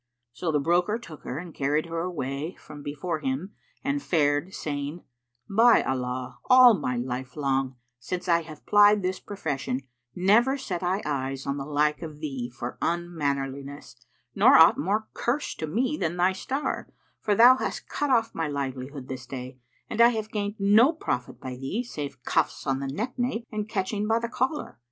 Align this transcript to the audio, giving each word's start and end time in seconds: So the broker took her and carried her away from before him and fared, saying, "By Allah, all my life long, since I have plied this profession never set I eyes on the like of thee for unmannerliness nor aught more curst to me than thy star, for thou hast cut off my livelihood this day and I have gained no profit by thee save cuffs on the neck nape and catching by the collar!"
So 0.33 0.51
the 0.51 0.59
broker 0.59 0.97
took 0.97 1.21
her 1.25 1.37
and 1.37 1.53
carried 1.53 1.85
her 1.85 1.99
away 1.99 2.55
from 2.59 2.81
before 2.81 3.19
him 3.19 3.53
and 3.83 4.01
fared, 4.01 4.51
saying, 4.51 5.03
"By 5.47 5.83
Allah, 5.83 6.39
all 6.49 6.73
my 6.73 6.97
life 6.97 7.35
long, 7.35 7.75
since 7.99 8.27
I 8.27 8.41
have 8.41 8.65
plied 8.65 9.03
this 9.03 9.19
profession 9.19 9.81
never 10.15 10.57
set 10.57 10.81
I 10.81 11.03
eyes 11.05 11.45
on 11.45 11.57
the 11.57 11.65
like 11.67 12.01
of 12.01 12.19
thee 12.19 12.49
for 12.49 12.79
unmannerliness 12.81 13.95
nor 14.33 14.57
aught 14.57 14.79
more 14.79 15.07
curst 15.13 15.59
to 15.59 15.67
me 15.67 15.97
than 15.97 16.17
thy 16.17 16.33
star, 16.33 16.87
for 17.19 17.35
thou 17.35 17.57
hast 17.57 17.87
cut 17.87 18.09
off 18.09 18.33
my 18.33 18.47
livelihood 18.47 19.07
this 19.07 19.27
day 19.27 19.59
and 19.87 20.01
I 20.01 20.07
have 20.09 20.31
gained 20.31 20.55
no 20.57 20.93
profit 20.93 21.39
by 21.39 21.57
thee 21.57 21.83
save 21.83 22.23
cuffs 22.23 22.65
on 22.65 22.79
the 22.79 22.87
neck 22.87 23.19
nape 23.19 23.45
and 23.51 23.69
catching 23.69 24.07
by 24.07 24.17
the 24.17 24.29
collar!" 24.29 24.79